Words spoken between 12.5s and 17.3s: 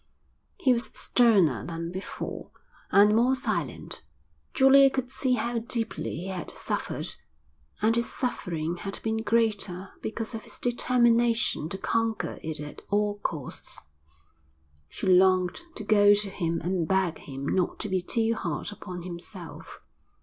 at all costs. She longed to go to him and beg